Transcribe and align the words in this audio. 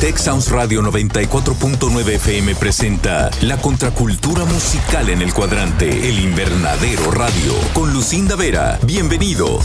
Tech 0.00 0.18
Sounds 0.18 0.50
Radio 0.50 0.82
94.9 0.82 2.08
FM 2.16 2.54
presenta 2.56 3.30
La 3.40 3.56
contracultura 3.56 4.44
musical 4.44 5.08
en 5.08 5.22
el 5.22 5.32
cuadrante, 5.32 5.88
El 5.88 6.18
Invernadero 6.18 7.10
Radio, 7.10 7.54
con 7.72 7.92
Lucinda 7.94 8.36
Vera. 8.36 8.78
Bienvenido. 8.82 9.58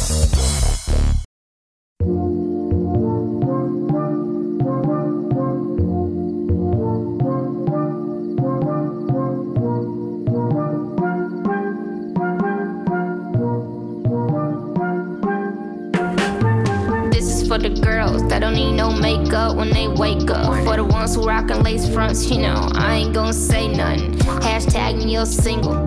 You 22.20 22.42
know, 22.42 22.70
I 22.74 22.98
ain't 22.98 23.14
gonna 23.14 23.32
say 23.32 23.70
nothing. 23.70 24.12
Hashtag 24.42 24.98
me 24.98 25.14
you're 25.14 25.26
single. 25.26 25.80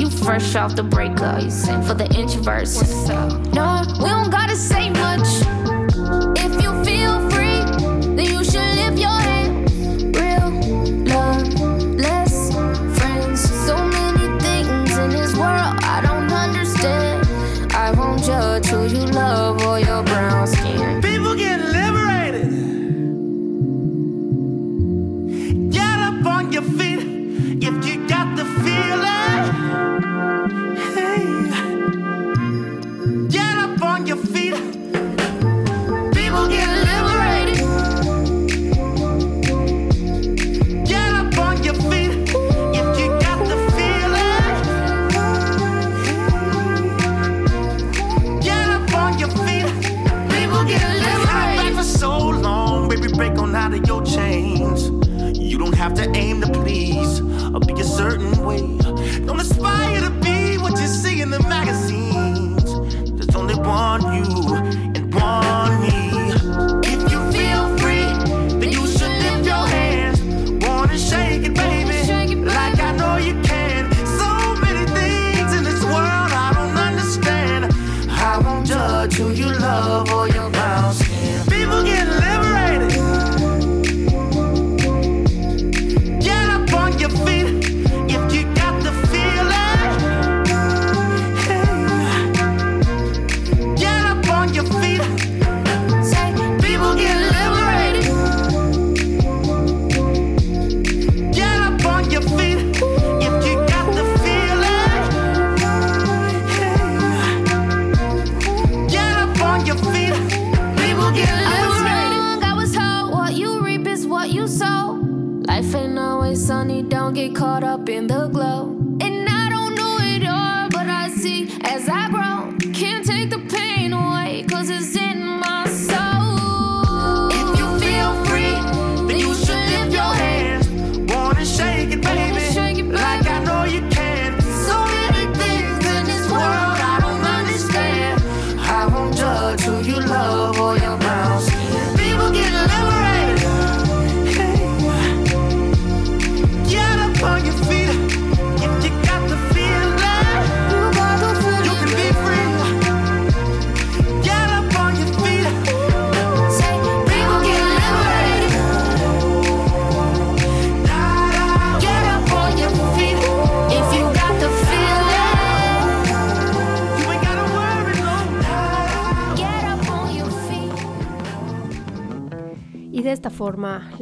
You 0.00 0.08
fresh 0.08 0.54
off 0.54 0.74
the 0.74 0.82
breakup. 0.82 1.42
For 1.86 1.92
the 1.92 2.08
introverts. 2.12 3.06
No, 3.52 3.82
we 4.02 4.08
don't 4.08 4.30
gotta 4.30 4.56
say 4.56 4.88
much. 4.88 5.55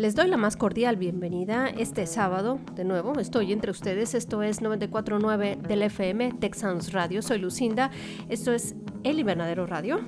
Les 0.04 0.14
doy 0.14 0.28
la 0.28 0.36
más 0.36 0.58
cordial 0.58 0.96
bienvenida 0.96 1.66
este 1.66 2.06
sábado. 2.06 2.60
De 2.74 2.84
nuevo, 2.84 3.18
estoy 3.18 3.54
entre 3.54 3.70
ustedes. 3.70 4.12
Esto 4.14 4.42
es 4.42 4.60
94.9 4.60 5.62
del 5.62 5.80
FM 5.80 6.32
Texans 6.32 6.92
Radio. 6.92 7.22
Soy 7.22 7.38
Lucinda. 7.38 7.90
Esto 8.28 8.52
es 8.52 8.74
El 9.02 9.18
Invernadero 9.18 9.64
Radio. 9.64 10.00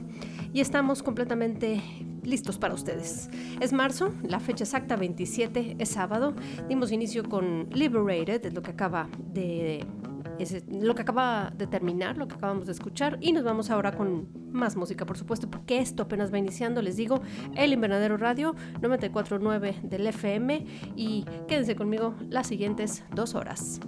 Y 0.52 0.60
estamos 0.60 1.02
completamente 1.02 1.82
listos 2.24 2.58
para 2.58 2.74
ustedes. 2.74 3.30
Es 3.60 3.72
marzo, 3.72 4.12
la 4.22 4.38
fecha 4.38 4.64
exacta 4.64 4.96
27 4.96 5.76
es 5.78 5.88
sábado. 5.88 6.34
Dimos 6.68 6.92
inicio 6.92 7.26
con 7.26 7.70
Liberated, 7.72 8.52
lo 8.52 8.60
que 8.60 8.72
acaba 8.72 9.08
de 9.32 9.82
lo 10.68 10.94
que 10.94 11.02
acaba 11.02 11.52
de 11.56 11.66
terminar, 11.66 12.16
lo 12.16 12.28
que 12.28 12.34
acabamos 12.34 12.66
de 12.66 12.72
escuchar. 12.72 13.18
Y 13.20 13.32
nos 13.32 13.44
vamos 13.44 13.70
ahora 13.70 13.92
con 13.92 14.28
más 14.52 14.76
música, 14.76 15.06
por 15.06 15.18
supuesto, 15.18 15.50
porque 15.50 15.78
esto 15.78 16.04
apenas 16.04 16.32
va 16.32 16.38
iniciando. 16.38 16.82
Les 16.82 16.96
digo, 16.96 17.20
El 17.54 17.72
Invernadero 17.72 18.16
Radio 18.16 18.54
949 18.80 19.80
del 19.82 20.06
FM. 20.06 20.66
Y 20.96 21.24
quédense 21.48 21.76
conmigo 21.76 22.14
las 22.28 22.46
siguientes 22.46 23.04
dos 23.14 23.34
horas. 23.34 23.80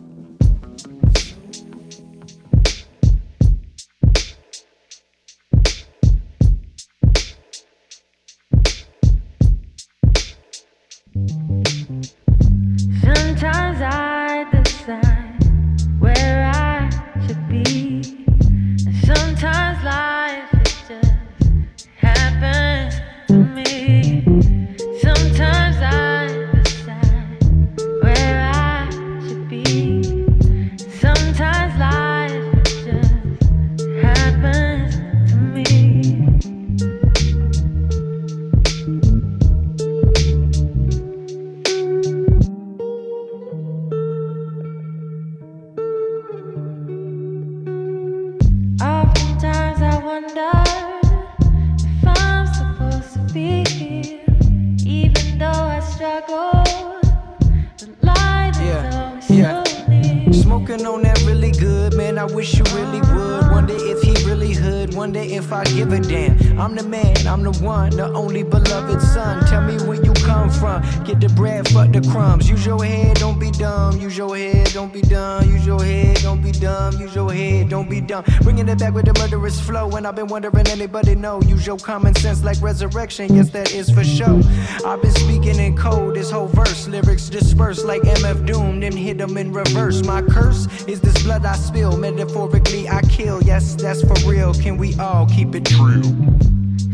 been 80.18 80.26
wondering 80.26 80.66
anybody 80.66 81.14
know. 81.14 81.40
Use 81.42 81.64
your 81.64 81.76
common 81.76 82.12
sense 82.16 82.42
like 82.42 82.60
resurrection, 82.60 83.36
yes, 83.36 83.50
that 83.50 83.72
is 83.72 83.88
for 83.88 84.02
sure. 84.02 84.40
I've 84.84 85.00
been 85.00 85.12
speaking 85.12 85.60
in 85.60 85.76
code 85.76 86.16
this 86.16 86.28
whole 86.28 86.48
verse. 86.48 86.88
Lyrics 86.88 87.28
dispersed 87.28 87.84
like 87.84 88.02
MF 88.02 88.44
Doom, 88.44 88.80
then 88.80 88.96
hit 88.96 89.18
them 89.18 89.36
in 89.36 89.52
reverse. 89.52 90.02
My 90.04 90.22
curse 90.22 90.66
is 90.88 91.00
this 91.00 91.22
blood 91.22 91.46
I 91.46 91.54
spill. 91.54 91.96
Metaphorically, 91.96 92.88
I 92.88 93.02
kill. 93.02 93.40
Yes, 93.44 93.76
that's 93.76 94.02
for 94.02 94.28
real. 94.28 94.52
Can 94.54 94.76
we 94.76 94.98
all 94.98 95.26
keep 95.26 95.54
it 95.54 95.64
true? 95.66 96.02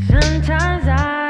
Sometimes 0.06 0.86
I 0.86 1.23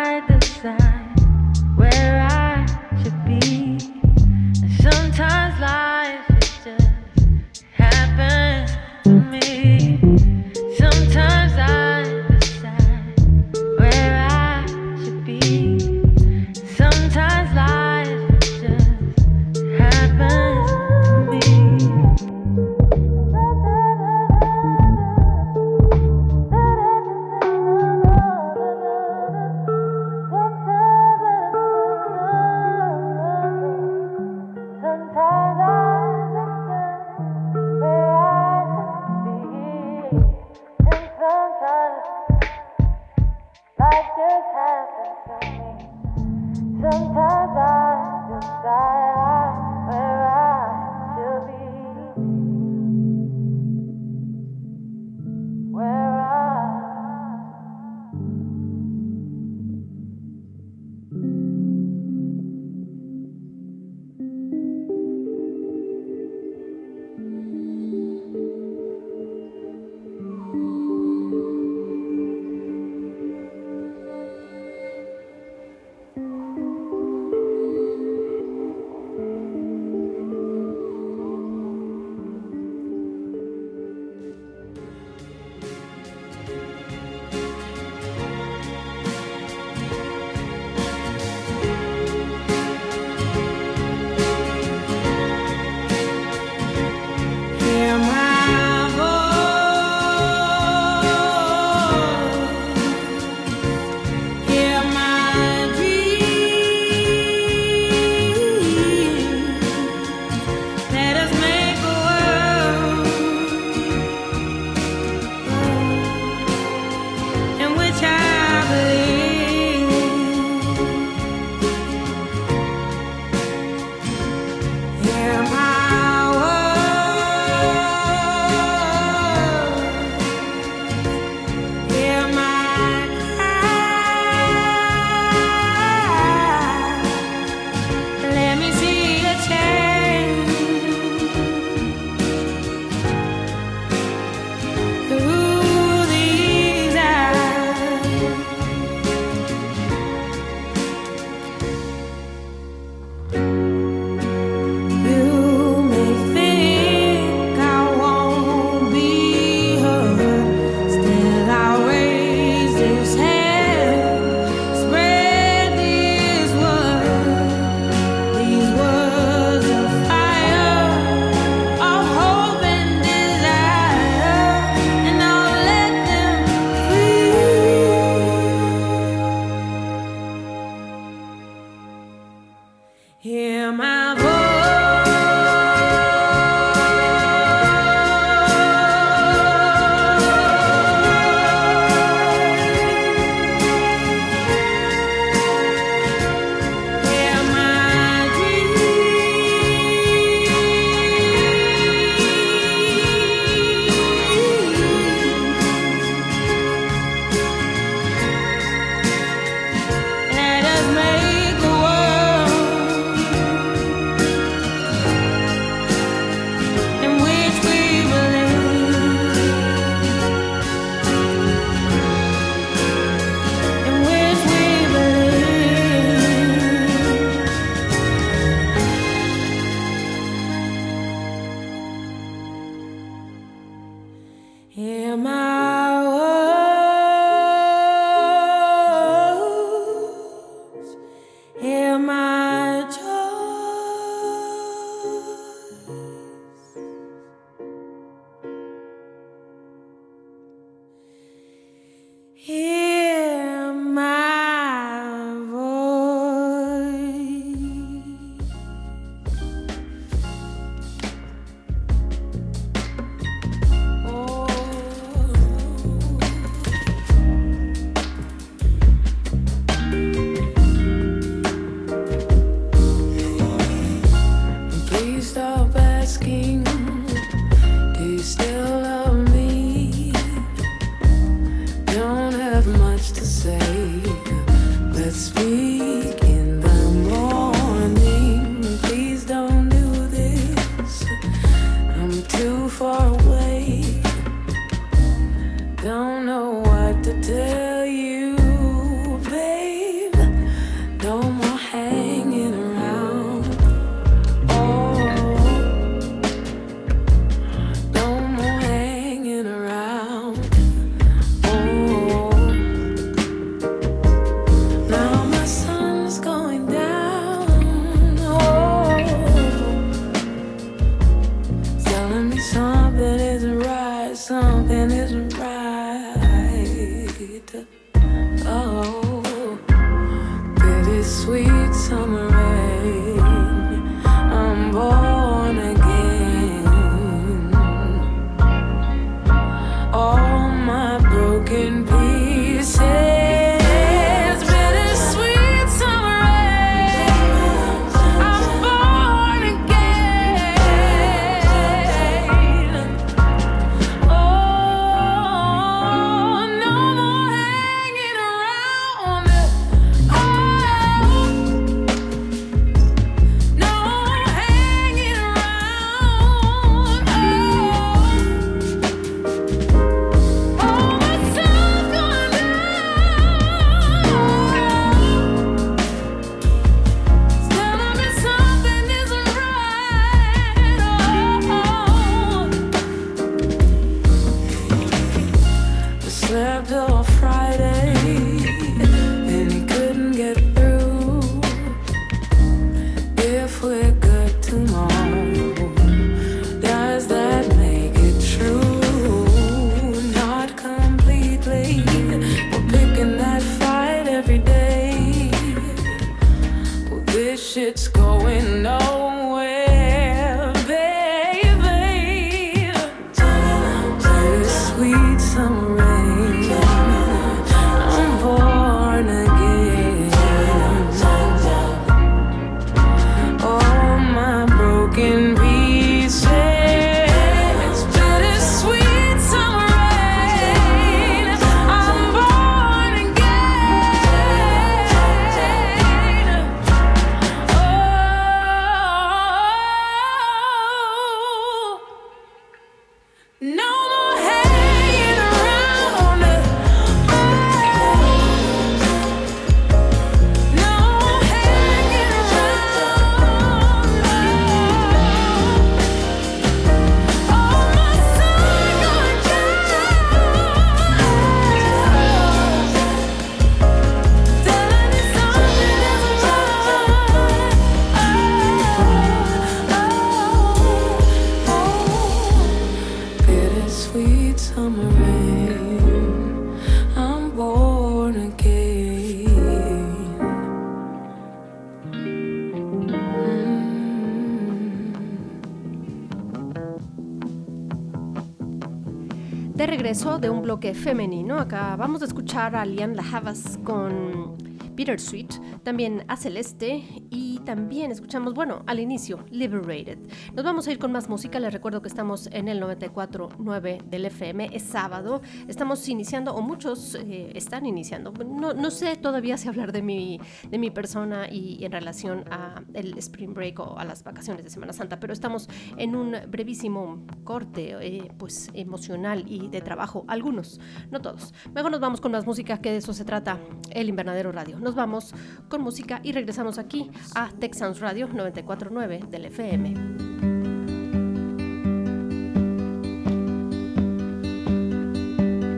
femenino, 490.74 491.38
acá 491.38 491.76
vamos 491.76 492.02
a 492.02 492.04
escuchar 492.04 492.56
a 492.56 492.66
Lian 492.66 492.94
Havas 492.98 493.58
con 493.64 494.36
Bittersweet, 494.74 495.62
también 495.62 496.04
a 496.08 496.16
Celeste 496.16 496.84
y 497.10 497.38
también 497.40 497.90
escuchamos, 497.90 498.34
bueno, 498.34 498.62
al 498.66 498.80
inicio, 498.80 499.24
Liberated. 499.30 499.98
Nos 500.34 500.44
vamos 500.44 500.66
a 500.66 500.72
ir 500.72 500.80
con 500.80 500.90
más 500.90 501.08
música, 501.08 501.38
les 501.38 501.52
recuerdo 501.52 501.80
que 501.80 501.86
estamos 501.86 502.28
en 502.32 502.48
el 502.48 502.60
94.9 502.60 503.84
del 503.84 504.04
FM, 504.06 504.50
es 504.52 504.64
sábado, 504.64 505.22
estamos 505.46 505.88
iniciando, 505.88 506.34
o 506.34 506.42
muchos 506.42 506.96
eh, 506.96 507.30
están 507.36 507.66
iniciando, 507.66 508.12
no, 508.12 508.52
no 508.52 508.70
sé 508.72 508.96
todavía 508.96 509.36
si 509.36 509.46
hablar 509.46 509.70
de 509.70 509.82
mi, 509.82 510.18
de 510.50 510.58
mi 510.58 510.72
persona 510.72 511.30
y 511.30 511.64
en 511.64 511.70
relación 511.70 512.24
a 512.32 512.64
el 512.74 512.98
Spring 512.98 513.32
Break 513.32 513.60
o 513.60 513.78
a 513.78 513.84
las 513.84 514.02
vacaciones 514.02 514.42
de 514.42 514.50
Semana 514.50 514.72
Santa, 514.72 514.98
pero 514.98 515.12
estamos 515.12 515.48
en 515.76 515.94
un 515.94 516.16
brevísimo 516.26 517.06
corte, 517.22 517.76
eh, 517.80 518.10
pues 518.18 518.50
emocional 518.54 519.26
y 519.28 519.46
de 519.46 519.60
trabajo, 519.60 520.04
algunos, 520.08 520.58
no 520.90 521.00
todos. 521.00 521.32
Mejor 521.54 521.70
nos 521.70 521.80
vamos 521.80 522.00
con 522.00 522.10
más 522.10 522.26
música, 522.26 522.58
que 522.58 522.72
de 522.72 522.78
eso 522.78 522.92
se 522.92 523.04
trata 523.04 523.38
el 523.70 523.88
Invernadero 523.88 524.32
Radio. 524.32 524.58
Nos 524.58 524.74
vamos 524.74 525.14
con 525.48 525.60
música 525.60 526.00
y 526.02 526.10
regresamos 526.10 526.58
aquí 526.58 526.90
a 527.14 527.30
Texans 527.38 527.78
Radio 527.78 528.08
94.9 528.08 529.08
del 529.10 529.26
FM. 529.26 530.23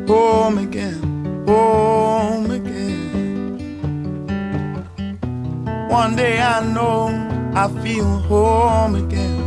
Home 0.07 0.59
again, 0.59 1.45
home 1.47 2.51
again. 2.51 3.59
One 5.89 6.15
day 6.17 6.41
I 6.41 6.65
know 6.73 7.09
I 7.55 7.69
feel 7.83 8.05
home 8.05 8.95
again, 8.95 9.41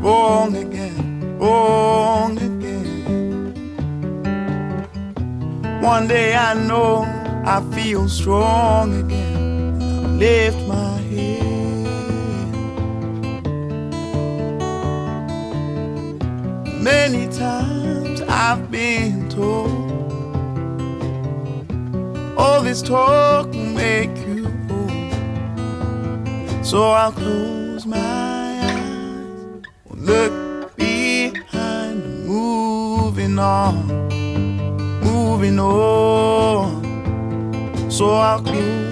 wrong 0.00 0.56
again, 0.56 1.38
wrong 1.38 2.38
again. 2.38 3.52
One 5.82 6.08
day 6.08 6.34
I 6.34 6.54
know 6.54 7.04
I 7.44 7.60
feel 7.74 8.08
strong 8.08 9.04
again. 9.04 10.18
Lift 10.18 10.67
I've 18.40 18.70
been 18.70 19.28
told 19.28 19.68
all 22.38 22.62
this 22.62 22.82
talk 22.82 23.46
will 23.48 23.64
make 23.64 24.16
you 24.28 24.46
old. 24.70 25.02
So 26.64 26.92
I'll 26.92 27.10
close 27.10 27.84
my 27.84 27.98
eyes, 27.98 29.62
look 29.90 30.76
behind, 30.76 32.26
moving 32.28 33.40
on, 33.40 33.88
moving 35.02 35.58
on. 35.58 36.70
So 37.90 38.12
I'll 38.12 38.40
close 38.40 38.87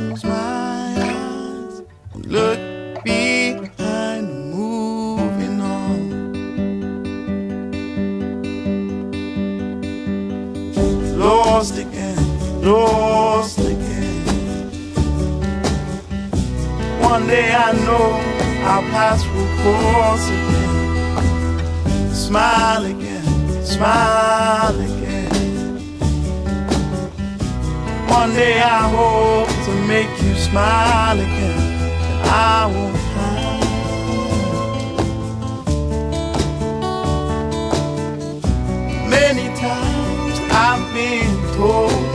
paths 18.96 19.24
will 19.28 19.50
again. 20.38 20.72
Smile 22.14 22.84
again, 22.86 23.26
smile 23.62 24.78
again. 24.88 25.32
One 28.08 28.30
day 28.32 28.56
I 28.58 28.82
hope 28.96 29.52
to 29.66 29.72
make 29.92 30.12
you 30.22 30.34
smile 30.48 31.18
again. 31.28 31.60
I 32.24 32.58
won't 32.74 32.96
hide. 33.16 33.68
Many 39.18 39.46
times 39.66 40.36
I've 40.66 40.84
been 40.96 41.34
told 41.58 42.06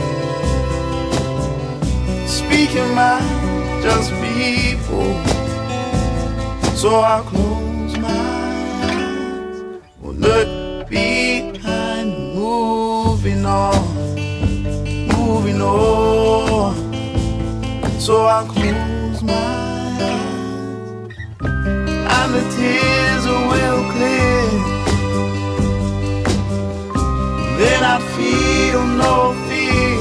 Speak 2.26 2.70
thinking 2.70 2.92
might 2.96 3.80
just 3.84 4.10
people. 4.20 5.31
So 6.82 6.92
I 7.00 7.22
close 7.24 7.96
my 7.96 8.08
eyes, 8.82 9.62
will 10.00 10.14
look 10.14 10.88
behind, 10.88 12.34
moving 12.34 13.46
on, 13.46 14.16
moving 15.06 15.60
on. 15.62 16.74
So 18.00 18.26
I 18.26 18.44
close 18.48 19.22
my 19.22 19.32
eyes, 19.32 21.08
and 21.40 22.34
the 22.34 22.42
tears 22.56 23.26
will 23.28 23.84
clear. 23.92 24.50
Then 27.60 27.82
I 27.84 28.00
feel 28.16 28.82
no 28.84 29.34
fear. 29.46 30.00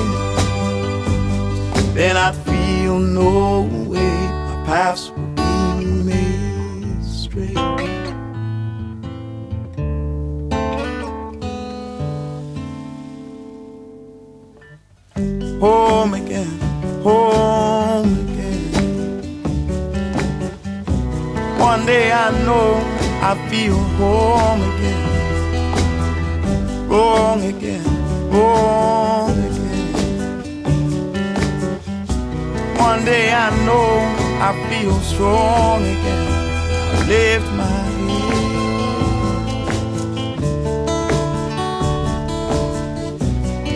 Then 1.94 2.18
I 2.18 2.32
feel 2.32 2.98
no 2.98 3.70
way. 3.88 4.18
My 4.48 4.56
paths 4.66 5.11
Day 21.91 22.10
I 22.10 22.31
know 22.45 22.69
I 23.30 23.32
feel 23.49 23.77
home 23.99 24.62
again 24.71 25.12
wrong 26.91 27.41
again, 27.43 27.84
wrong 28.32 29.38
again. 29.47 29.93
One 32.77 33.06
day 33.06 33.34
I 33.34 33.49
know 33.65 33.89
I 34.47 34.51
feel 34.69 34.97
strong 35.12 35.82
again. 35.84 36.27
I 36.95 36.99
lift 37.12 37.49
my 37.62 37.80
head. 38.08 38.41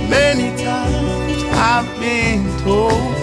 Many 0.09 0.47
times 0.63 1.43
I've 1.71 1.89
been 1.99 2.43
told, 2.63 3.15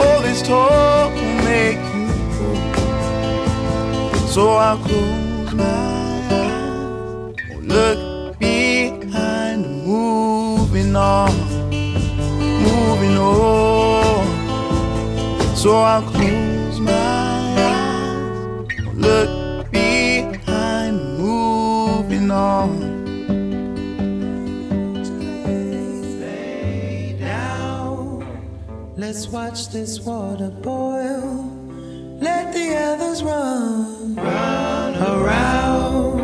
all 0.00 0.20
this 0.22 0.40
talk 0.42 1.12
will 1.14 1.44
make. 1.44 1.81
So 4.32 4.56
I 4.56 4.80
close 4.82 5.52
my 5.52 5.64
eyes 6.30 7.34
look 7.60 8.38
behind, 8.38 9.84
moving 9.84 10.96
on, 10.96 11.30
moving 12.62 13.18
on. 13.18 14.24
So 15.54 15.76
I'll 15.76 16.00
close 16.00 16.80
my 16.80 16.92
eyes, 16.94 18.68
look 18.94 19.70
behind, 19.70 21.18
moving 21.18 22.30
on. 22.30 23.02
Let's 28.96 29.28
watch 29.28 29.68
this 29.68 30.00
water 30.00 30.48
boil. 30.48 31.50
Let 32.18 32.54
the 32.54 32.76
others 32.78 33.22
run 33.22 33.91
around. 35.02 36.20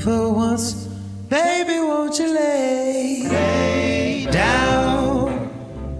For 0.00 0.32
once, 0.32 0.86
baby, 1.28 1.78
won't 1.80 2.18
you 2.18 2.34
lay, 2.34 3.28
lay 3.28 4.26
down 4.30 5.50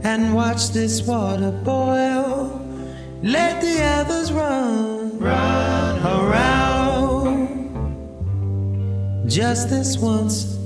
and 0.04 0.34
watch 0.34 0.70
this 0.70 1.02
water 1.02 1.50
boil? 1.50 2.60
Let 3.22 3.60
the 3.60 3.82
others 3.82 4.32
run, 4.32 5.18
run 5.18 5.98
around. 6.06 7.48
Just 9.28 9.68
this 9.68 9.98
once, 9.98 10.57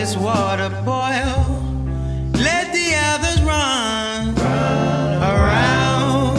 this 0.00 0.16
water 0.16 0.70
boil. 0.86 1.34
Oh. 1.44 2.32
Let 2.32 2.72
the 2.72 2.88
others 3.10 3.42
run, 3.42 4.34
run 4.34 5.22
around. 5.32 6.38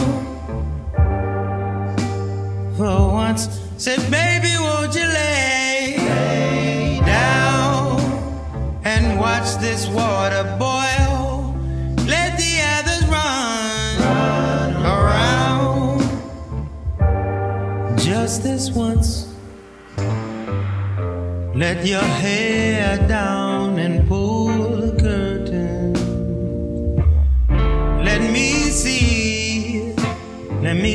For 2.76 2.96
once, 3.24 3.42
said, 3.76 4.00
baby, 4.10 4.52
won't 4.58 4.92
you 4.96 5.06
lay, 5.06 5.94
lay 5.96 7.00
down 7.06 8.00
and 8.82 9.20
watch 9.20 9.54
this 9.60 9.86
water 9.86 10.44
boil? 10.58 11.12
Oh. 11.22 11.54
Let 12.14 12.36
the 12.42 12.52
others 12.76 13.04
run 13.16 14.72
around. 14.96 16.02
Just 17.96 18.42
this 18.42 18.72
once. 18.72 19.28
Let 21.54 21.86
your 21.86 22.02
hair 22.02 22.96
down 23.06 23.51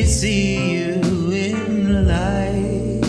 see 0.08 0.72
you 0.72 0.94
in 1.32 1.84
the 1.92 2.02
light. 2.04 3.02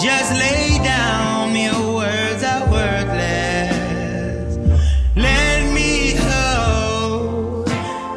Just 0.00 0.32
lay 0.38 0.78
down, 0.82 1.56
your 1.56 1.94
words 1.96 2.44
are 2.44 2.64
worthless. 2.70 4.56
Let 5.16 5.74
me 5.74 6.14
hold, 6.16 7.68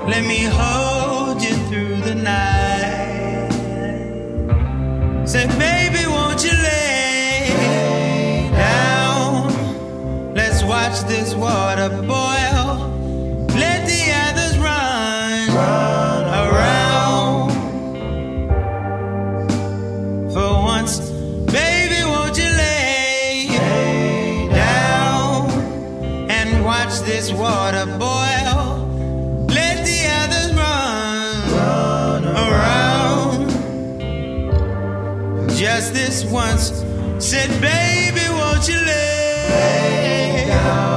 let 0.07 0.23
me 0.23 0.43
hold 0.45 1.41
you 1.41 1.55
through 1.67 2.01
the 2.01 2.15
night. 2.15 3.49
Say, 5.27 5.47
baby, 5.57 6.05
won't 6.07 6.43
you 6.43 6.51
lay 6.51 8.49
down? 8.51 9.51
Let's 10.35 10.63
watch 10.63 11.01
this 11.07 11.33
water 11.33 11.89
once, 36.25 36.83
said, 37.19 37.49
baby, 37.61 38.27
won't 38.29 38.67
you 38.67 38.75
lay, 38.75 40.45
down? 40.47 40.92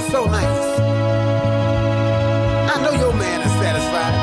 look 0.01 0.11
so 0.11 0.25
nice. 0.25 0.79
I 2.73 2.81
know 2.83 2.91
your 2.91 3.13
man 3.13 3.41
is 3.41 3.51
satisfied. 3.61 4.15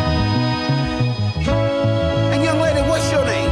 And 2.32 2.42
young 2.44 2.60
lady, 2.60 2.80
what's 2.88 3.10
your 3.12 3.24
name? 3.24 3.50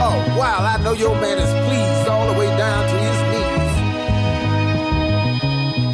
Oh, 0.00 0.36
wow, 0.38 0.58
I 0.60 0.82
know 0.82 0.92
your 0.92 1.14
man 1.14 1.38
is 1.38 1.52
pleased 1.66 2.08
all 2.08 2.32
the 2.32 2.38
way 2.38 2.46
down 2.56 2.88
to 2.88 2.96
his 3.06 3.18
knees. 3.30 3.74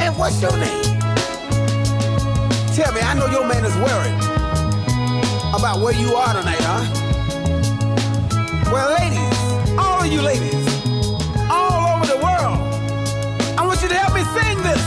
And 0.03 0.16
what's 0.18 0.40
your 0.42 0.57
name? 0.57 0.85
Tell 2.74 2.92
me, 2.92 3.00
I 3.00 3.14
know 3.14 3.27
your 3.27 3.46
man 3.46 3.64
is 3.64 3.77
worried 3.77 4.20
about 5.55 5.81
where 5.81 5.94
you 5.94 6.14
are 6.14 6.35
tonight, 6.35 6.61
huh? 6.61 6.85
Well, 8.72 8.90
ladies, 8.98 9.38
all 9.79 10.00
of 10.03 10.07
you 10.07 10.20
ladies, 10.22 10.63
to 13.88 13.94
help 13.94 14.14
me 14.14 14.22
sing 14.40 14.62
this. 14.62 14.83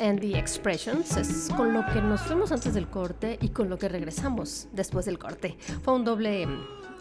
And 0.00 0.20
the 0.20 0.36
Expressions 0.38 1.16
es 1.16 1.48
con 1.56 1.72
lo 1.72 1.84
que 1.86 2.00
nos 2.00 2.22
fuimos 2.22 2.52
antes 2.52 2.74
del 2.74 2.88
corte 2.88 3.38
y 3.40 3.48
con 3.48 3.68
lo 3.68 3.78
que 3.78 3.88
regresamos 3.88 4.68
después 4.72 5.06
del 5.06 5.18
corte. 5.18 5.56
Fue 5.82 5.94
un 5.94 6.04
doble, 6.04 6.46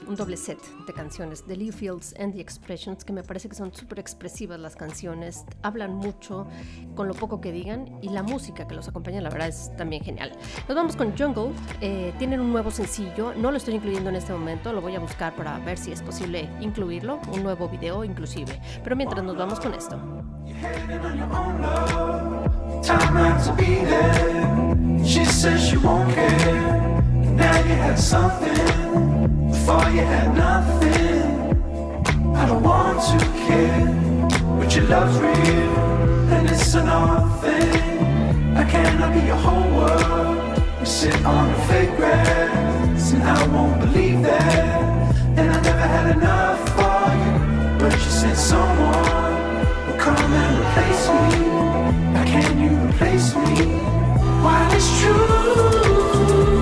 un 0.08 0.16
doble 0.16 0.38
set 0.38 0.60
de 0.86 0.94
canciones 0.94 1.48
de 1.48 1.56
Lee 1.56 1.72
Fields 1.72 2.14
and 2.20 2.34
the 2.34 2.42
Expressions 2.42 3.04
que 3.04 3.14
me 3.14 3.24
parece 3.24 3.50
que 3.50 3.56
son 3.56 3.74
súper 3.74 4.00
expresivas 4.00 4.60
las 4.60 4.76
canciones, 4.76 5.46
hablan 5.62 5.96
mucho 5.96 6.48
con 6.96 7.08
lo 7.08 7.14
poco 7.14 7.42
que 7.42 7.52
digan 7.52 8.00
y 8.02 8.10
la 8.10 8.24
música 8.24 8.68
que 8.68 8.76
los 8.76 8.88
acompaña 8.88 9.22
la 9.22 9.30
verdad 9.30 9.48
es 9.48 9.72
también 9.78 10.04
genial. 10.04 10.32
Nos 10.68 10.76
vamos 10.76 10.96
con 10.96 11.18
Jungle, 11.18 11.52
eh, 11.82 12.14
tienen 12.18 12.40
un 12.40 12.52
nuevo 12.52 12.70
sencillo, 12.72 13.34
no 13.36 13.52
lo 13.52 13.58
estoy 13.58 13.76
incluyendo 13.76 14.10
en 14.10 14.18
este 14.18 14.34
momento, 14.34 14.74
lo 14.74 14.82
voy 14.82 14.96
a 14.96 15.00
buscar 15.00 15.36
para 15.36 15.58
ver 15.60 15.78
si 15.78 15.92
es 15.92 16.02
posible 16.02 16.50
incluirlo, 16.60 17.20
un 17.32 17.44
nuevo 17.44 17.70
video 17.70 18.04
inclusive, 18.04 18.60
pero 18.84 18.96
mientras 18.96 19.24
nos 19.24 19.38
vamos 19.38 19.60
con 19.60 19.74
esto. 19.74 20.00
Time 22.84 23.14
not 23.14 23.42
to 23.46 23.54
be 23.54 23.76
there. 23.86 25.06
She 25.06 25.24
says 25.24 25.70
she 25.70 25.78
won't 25.78 26.14
care. 26.14 27.02
Now 27.32 27.58
you 27.60 27.76
had 27.76 27.98
something. 27.98 29.48
Before 29.50 29.90
you 29.90 30.02
had 30.02 30.36
nothing. 30.36 32.36
I 32.36 32.46
don't 32.46 32.62
want 32.62 33.00
to 33.00 33.26
care. 33.48 33.88
But 34.60 34.76
your 34.76 34.84
love's 34.88 35.18
real. 35.18 35.72
And 36.34 36.50
it's 36.50 36.74
an 36.74 36.90
odd 36.90 37.42
thing. 37.42 38.58
I 38.58 38.66
cannot 38.70 39.14
be 39.14 39.28
your 39.28 39.38
whole 39.38 39.70
world. 39.78 40.58
You 40.82 40.86
sit 40.86 41.24
on 41.24 41.54
the 41.54 41.60
fake 41.68 41.96
grass. 41.96 43.14
And 43.14 43.24
I 43.24 43.48
won't 43.48 43.80
believe 43.80 44.22
that. 44.24 45.16
And 45.38 45.50
I 45.50 45.62
never 45.62 45.88
had 45.96 46.18
enough 46.18 46.60
for 46.76 47.16
you. 47.22 47.80
But 47.80 47.94
you 47.94 48.12
said 48.12 48.36
someone 48.36 49.88
will 49.88 49.98
come 49.98 50.34
and 50.34 50.60
replace 50.60 51.08
me. 51.08 51.63
Can 52.34 52.60
you 52.60 52.90
replace 52.90 53.36
me? 53.36 53.78
While 54.42 54.72
it's 54.74 54.90
true, 55.02 56.53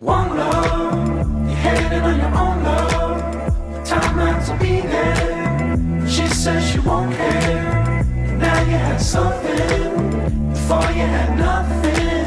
One 0.00 0.36
love, 0.36 1.46
you're 1.46 1.56
heading 1.56 2.00
on 2.00 2.18
your 2.18 2.34
own 2.36 2.64
love. 2.64 3.84
Time 3.86 4.16
not 4.16 4.44
to 4.46 4.56
be 4.58 4.80
there. 4.80 6.08
She 6.08 6.26
says 6.26 6.68
she 6.68 6.80
won't 6.80 7.14
care. 7.14 8.02
Now 8.38 8.60
you 8.62 8.76
had 8.76 9.00
something. 9.00 10.50
Before 10.50 10.90
you 10.90 11.06
had 11.06 11.38
nothing. 11.38 12.26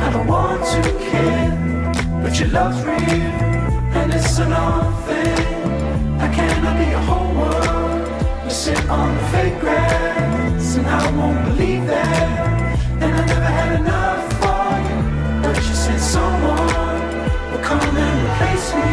I 0.00 0.10
don't 0.10 0.26
want 0.26 0.64
to 0.64 0.82
care. 1.10 2.22
But 2.22 2.40
your 2.40 2.48
love's 2.48 2.82
real. 2.84 3.30
And 3.98 4.14
it's 4.14 4.38
an 4.38 4.52
odd 4.52 5.04
thing. 5.04 6.20
I 6.20 6.34
cannot 6.34 6.78
be 6.78 6.86
your 6.90 7.00
whole 7.00 7.34
world. 7.34 8.44
You 8.44 8.50
sit 8.50 8.88
on 8.88 9.14
the 9.14 9.22
fake 9.24 9.60
grass. 9.60 10.76
And 10.76 10.86
I 10.86 11.10
won't 11.16 11.44
believe 11.44 11.86
that. 11.86 12.78
And 13.02 13.14
I 13.14 13.26
never 13.26 13.44
had 13.44 13.80
enough 13.80 14.35
someone 16.16 17.02
will 17.50 17.62
come 17.68 17.96
and 18.04 18.16
replace 18.26 18.68
me. 18.78 18.90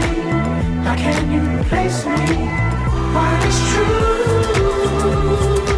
How 0.86 0.96
can 1.04 1.20
you 1.34 1.42
replace 1.60 2.00
me? 2.06 2.22
Why 3.16 3.30
it's 3.48 3.60
true. 3.72 5.73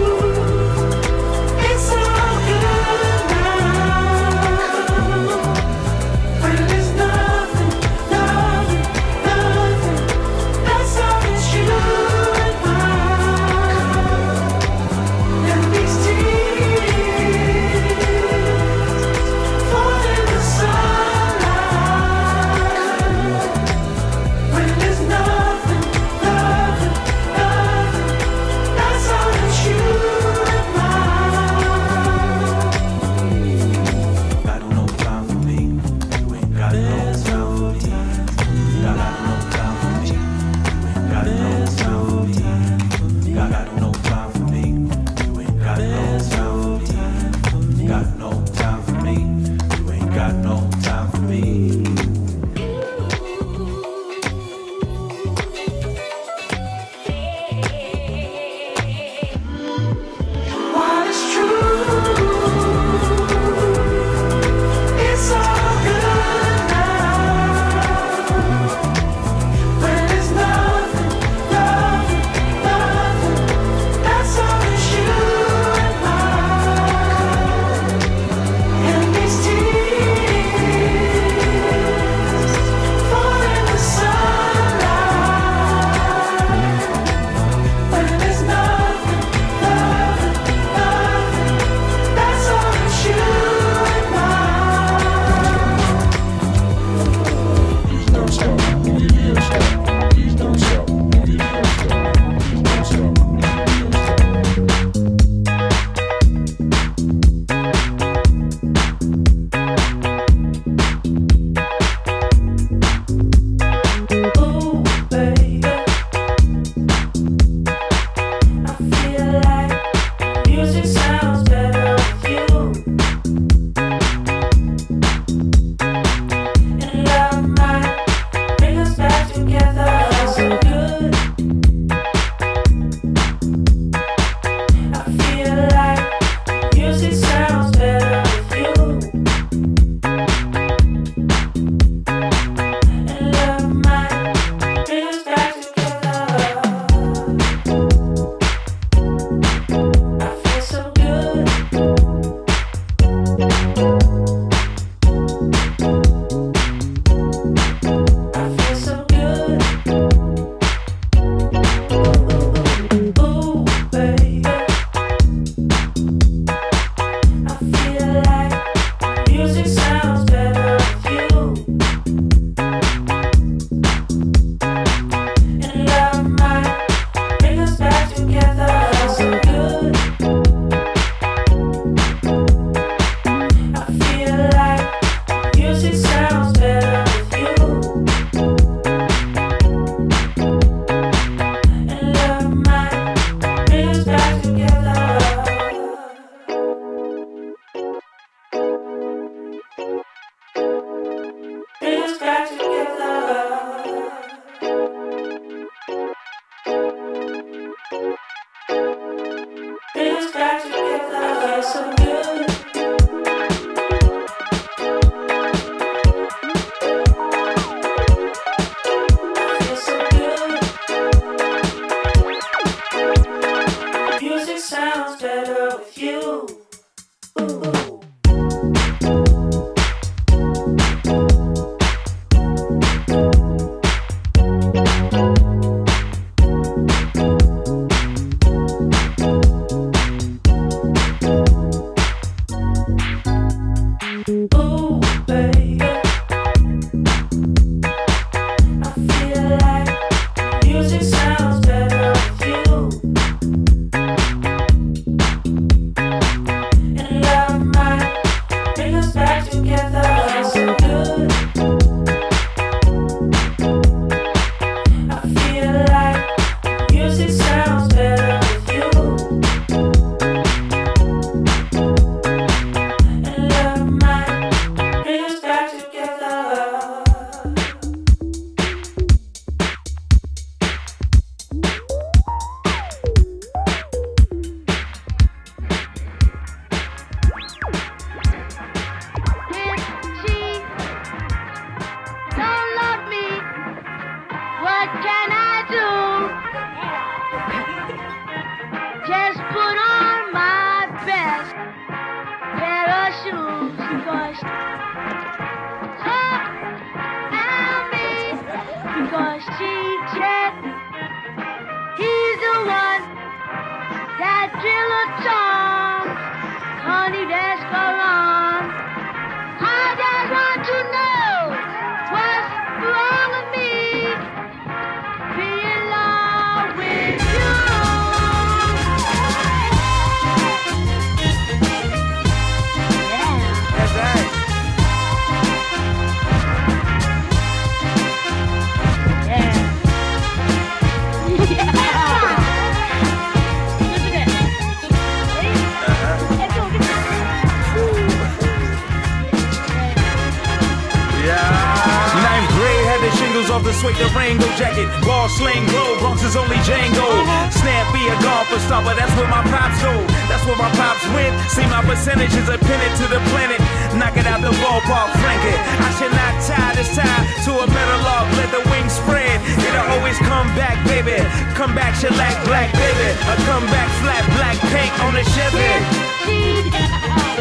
the 353.66 353.74
suede 353.74 353.98
Durango 353.98 354.46
jacket. 354.62 354.86
Ball 355.02 355.28
slang 355.28 355.66
glow, 355.74 355.98
Bronx 355.98 356.22
is 356.22 356.38
only 356.38 356.62
Django. 356.62 357.02
Uh-huh. 357.02 357.50
Snappy 357.50 358.06
a 358.06 358.16
golfer 358.22 358.62
stopper, 358.62 358.94
that's 358.94 359.12
where 359.18 359.28
my 359.28 359.42
pops 359.50 359.82
go. 359.82 360.06
That's 360.30 360.46
where 360.46 360.56
my 360.56 360.70
pops 360.78 361.02
went. 361.18 361.34
See 361.50 361.66
my 361.66 361.82
percentages 361.82 362.46
are 362.46 362.62
pinned 362.62 362.96
to 363.02 363.06
the 363.10 363.18
planet. 363.34 363.58
Knock 363.98 364.22
it 364.22 364.30
out 364.30 364.46
the 364.46 364.54
ballpark, 364.62 365.10
frank 365.18 365.42
it. 365.50 365.60
I 365.82 365.90
should 365.98 366.14
not 366.14 366.34
tie 366.46 366.78
this 366.78 366.94
tie 366.94 367.26
to 367.50 367.52
a 367.58 367.66
metal 367.66 368.00
log. 368.06 368.30
Let 368.38 368.54
the 368.54 368.62
wings 368.70 368.94
spread. 368.94 369.42
It'll 369.58 369.98
always 369.98 370.22
come 370.22 370.46
back, 370.54 370.78
baby. 370.86 371.18
Come 371.58 371.74
back, 371.74 371.98
shellac, 371.98 372.38
black, 372.46 372.70
baby. 372.78 373.18
A 373.18 373.36
comeback 373.50 373.90
flat, 374.06 374.24
black 374.38 374.58
paint 374.70 374.94
on 375.02 375.18
the 375.18 375.26
Chevy. 375.34 377.26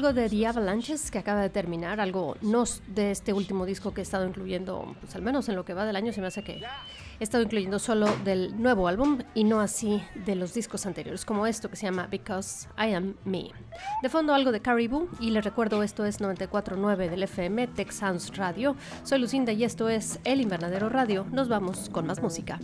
Algo 0.00 0.14
de 0.14 0.30
The 0.30 0.46
Avalanches 0.46 1.10
que 1.10 1.18
acaba 1.18 1.42
de 1.42 1.50
terminar, 1.50 2.00
algo 2.00 2.34
no 2.40 2.64
de 2.86 3.10
este 3.10 3.34
último 3.34 3.66
disco 3.66 3.92
que 3.92 4.00
he 4.00 4.02
estado 4.02 4.26
incluyendo, 4.26 4.96
pues 4.98 5.14
al 5.14 5.20
menos 5.20 5.46
en 5.50 5.56
lo 5.56 5.66
que 5.66 5.74
va 5.74 5.84
del 5.84 5.94
año 5.94 6.10
se 6.14 6.22
me 6.22 6.28
hace 6.28 6.42
que 6.42 6.54
he 6.54 7.22
estado 7.22 7.44
incluyendo 7.44 7.78
solo 7.78 8.06
del 8.24 8.58
nuevo 8.62 8.88
álbum 8.88 9.18
y 9.34 9.44
no 9.44 9.60
así 9.60 10.02
de 10.24 10.36
los 10.36 10.54
discos 10.54 10.86
anteriores, 10.86 11.26
como 11.26 11.46
esto 11.46 11.68
que 11.68 11.76
se 11.76 11.84
llama 11.84 12.06
Because 12.06 12.66
I 12.78 12.94
Am 12.94 13.14
Me. 13.26 13.50
De 14.02 14.08
fondo 14.08 14.32
algo 14.32 14.52
de 14.52 14.60
Caribou 14.60 15.10
y 15.20 15.32
les 15.32 15.44
recuerdo 15.44 15.82
esto 15.82 16.06
es 16.06 16.18
94.9 16.18 17.10
del 17.10 17.22
FM 17.24 17.66
Tech 17.66 17.92
Radio. 18.36 18.76
Soy 19.02 19.18
Lucinda 19.18 19.52
y 19.52 19.64
esto 19.64 19.90
es 19.90 20.18
El 20.24 20.40
Invernadero 20.40 20.88
Radio. 20.88 21.26
Nos 21.30 21.50
vamos 21.50 21.90
con 21.90 22.06
más 22.06 22.22
música. 22.22 22.58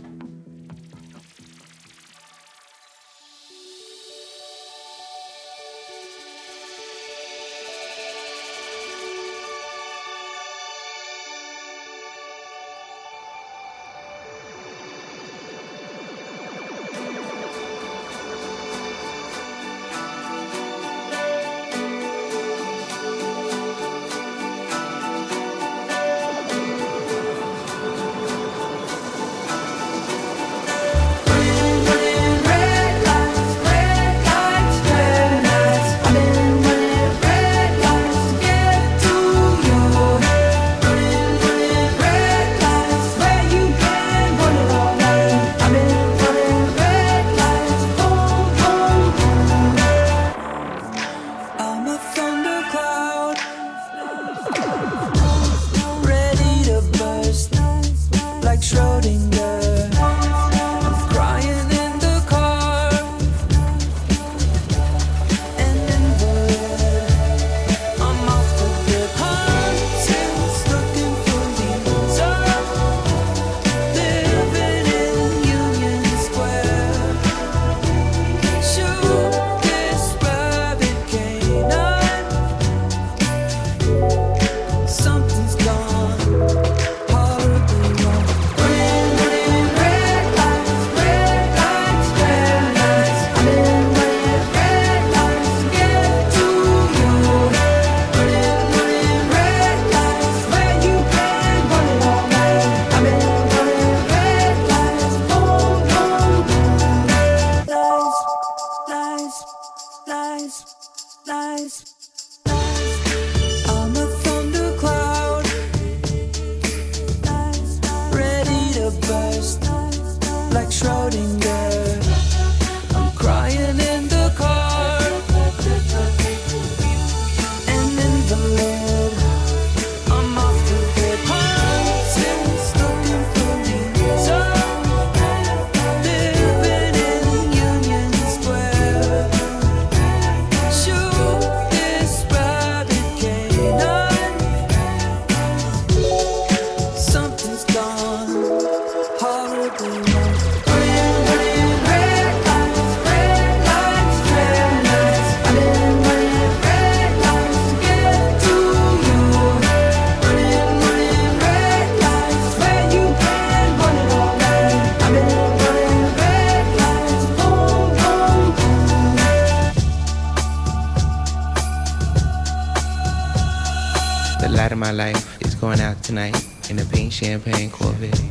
Champagne 177.27 177.69
Corvette. 177.69 178.23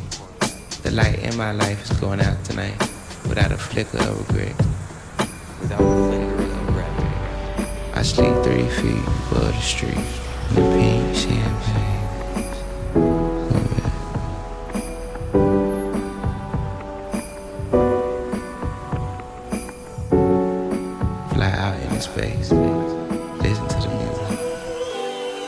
The 0.82 0.90
light 0.90 1.18
in 1.18 1.36
my 1.36 1.52
life 1.52 1.84
is 1.84 2.00
going 2.00 2.18
out 2.18 2.42
tonight 2.46 2.78
without 3.28 3.52
a 3.52 3.58
flicker 3.58 3.98
of 3.98 4.26
regret. 4.26 4.56
Without 5.60 5.82
a 5.82 5.96
flicker 6.08 6.32
of 6.32 6.66
regret. 6.66 6.94
I 7.92 8.00
sleep 8.02 8.34
three 8.42 8.66
feet 8.78 9.04
above 9.30 9.52
the 9.52 9.60
street 9.60 9.98
in 10.48 10.56
a 10.56 10.66
pink 10.76 11.14
champagne 11.14 12.06
Corvette. 13.50 13.92
Fly 21.34 21.50
out 21.64 21.76
into 21.82 22.00
space, 22.00 22.50
listen 23.44 23.68
to 23.68 23.78
the 23.78 23.88
music. 24.00 24.30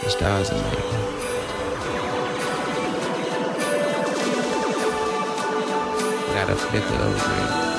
The 0.02 0.10
stars 0.10 0.50
are 0.50 0.62
made. 0.62 1.17
Without 6.48 6.64
a 6.64 6.70
flicker 6.70 6.94
of 6.94 7.14
regret. 7.14 7.77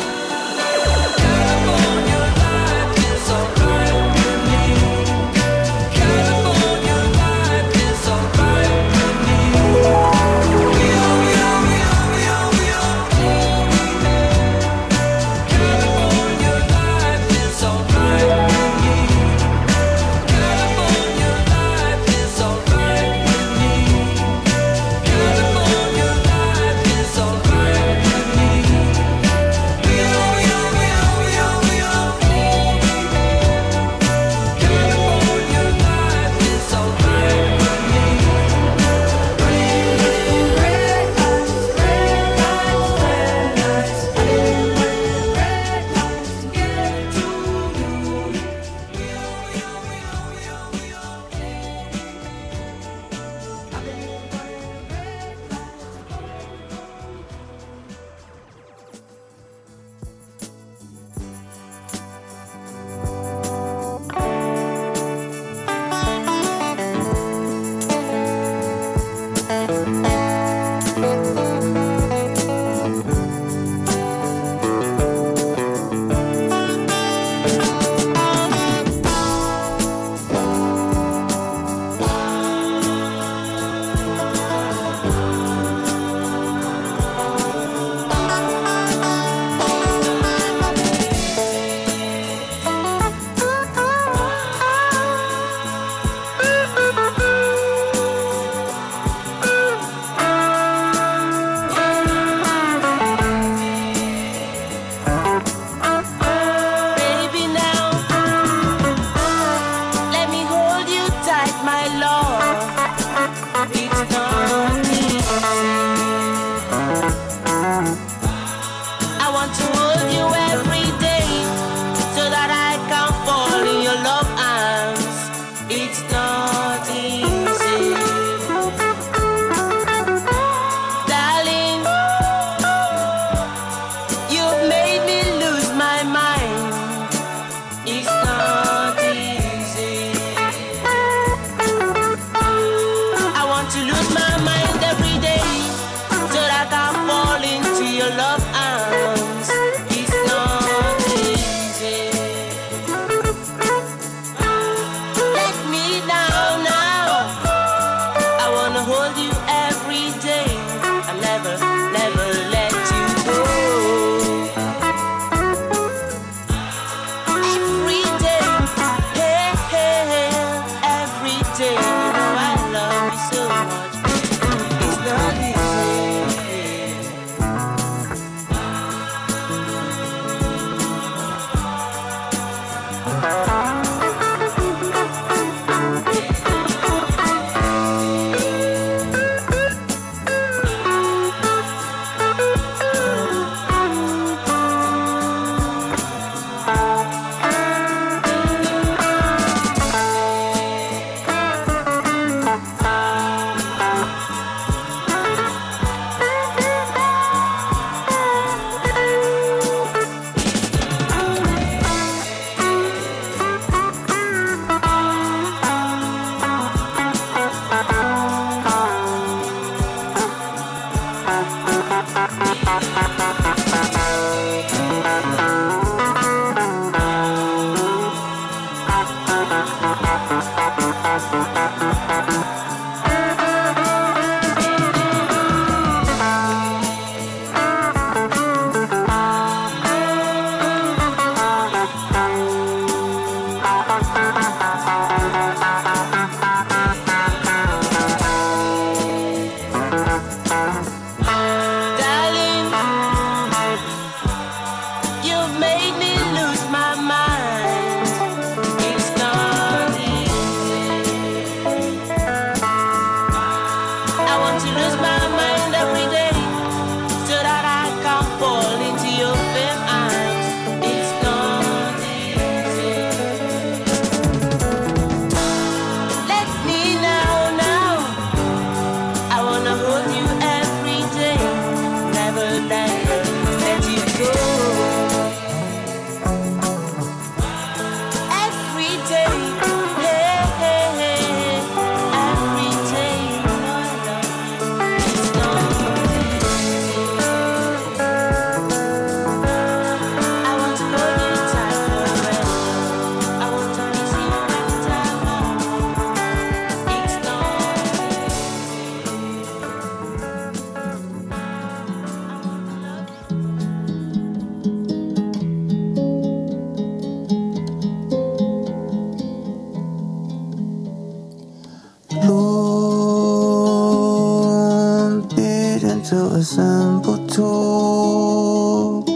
A 326.40 326.44
simple 326.44 327.28
tube, 327.28 329.10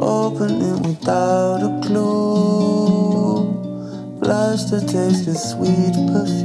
opening 0.00 0.80
without 0.82 1.62
a 1.64 1.80
clue. 1.84 3.42
Blush 4.20 4.64
to 4.66 4.80
taste 4.80 5.24
the 5.26 5.34
sweet 5.34 5.94
perfume. 6.12 6.39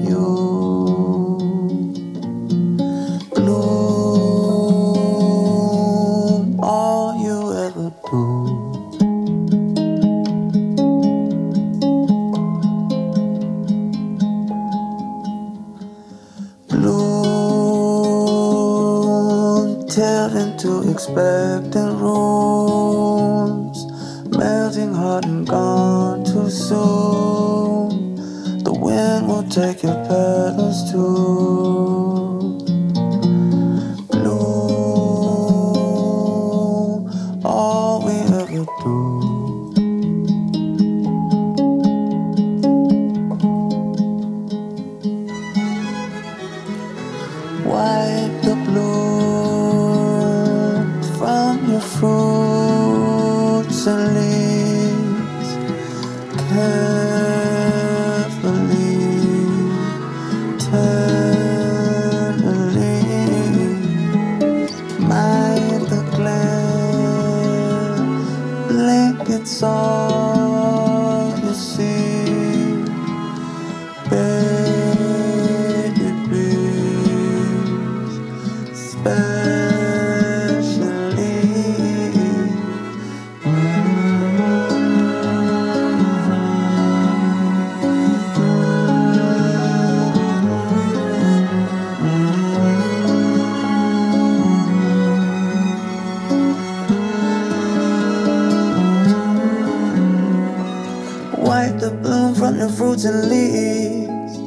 Fruits 102.95 103.05
and 103.05 103.29
leaves 103.29 104.37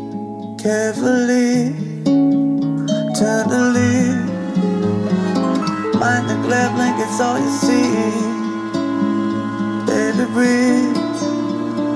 carefully, 0.63 1.73
tenderly. 3.15 4.17
Mind 5.99 6.29
the 6.31 6.37
glare 6.45 6.71
blankets, 6.71 7.21
all 7.21 7.39
you 7.39 7.51
see. 7.67 7.93
Baby, 9.87 10.25
breathe, 10.33 10.97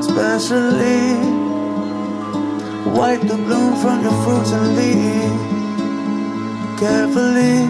especially. 0.01 1.17
Wipe 2.99 3.23
the 3.23 3.37
bloom 3.47 3.75
from 3.77 4.03
your 4.03 4.17
fruits 4.25 4.53
and 4.53 4.77
leaves 4.77 5.43
carefully, 6.79 7.67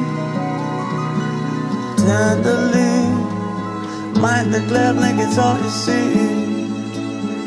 tenderly. 1.98 2.94
Mind 4.20 4.52
the 4.52 4.60
glare 4.66 4.92
blankets, 4.94 5.38
all 5.38 5.56
you 5.58 5.70
see. 5.70 6.42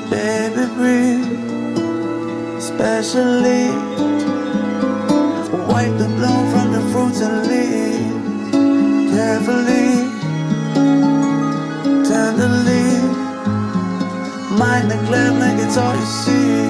Baby, 0.10 0.66
breathe, 0.76 1.25
especially. 2.76 3.68
Wipe 5.72 5.98
the 5.98 6.10
bloom 6.18 6.52
from 6.52 6.72
the 6.74 6.82
fruits 6.92 7.22
and 7.22 7.48
leaves 7.48 8.52
carefully, 9.16 9.88
tenderly. 12.04 12.88
Mind 14.60 14.92
the 14.92 14.98
glare 15.08 15.60
it's 15.64 15.78
all 15.78 15.96
you 15.96 16.06
see. 16.06 16.70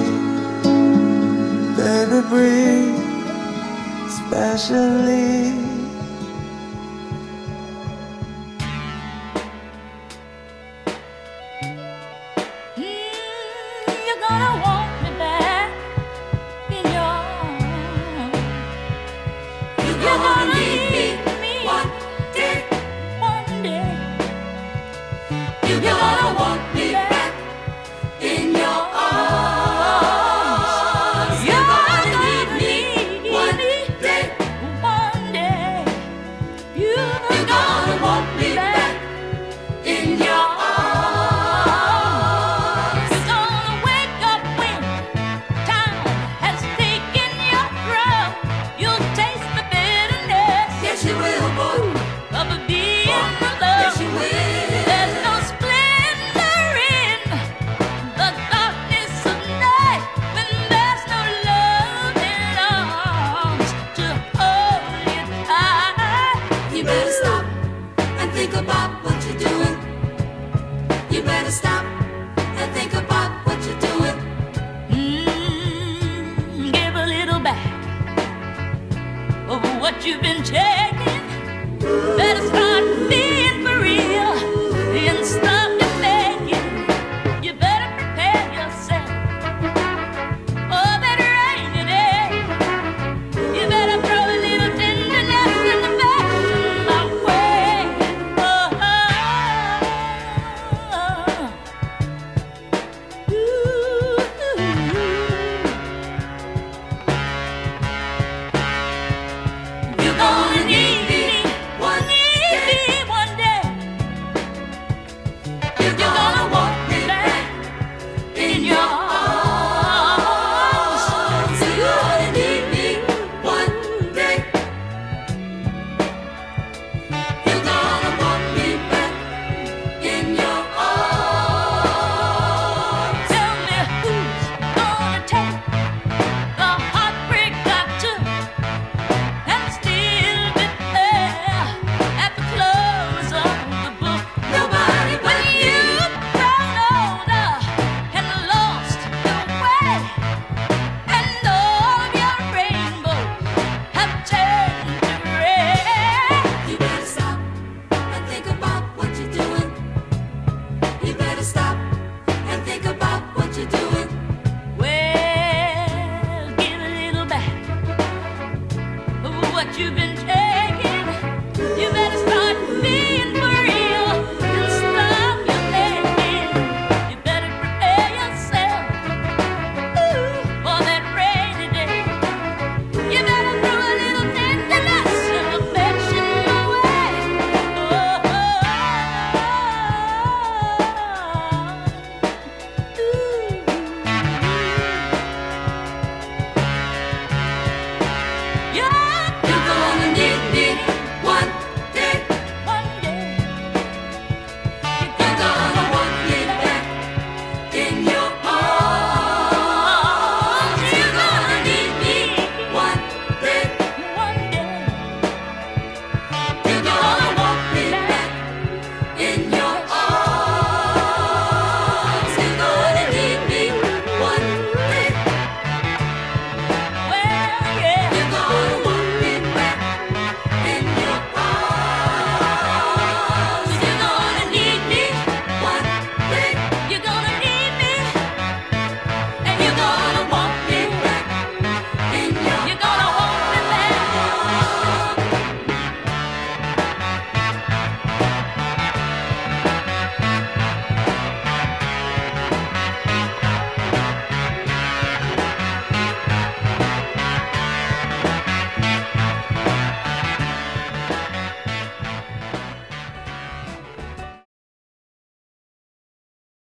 Baby, 1.76 2.20
breathe, 2.28 2.98
especially. 4.06 5.65